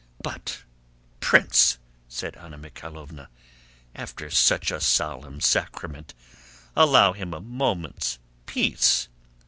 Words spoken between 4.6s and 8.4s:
a solemn sacrament, allow him a moment's